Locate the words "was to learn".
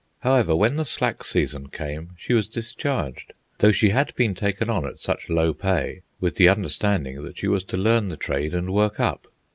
7.47-8.09